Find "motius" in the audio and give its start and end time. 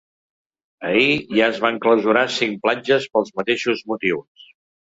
3.93-4.53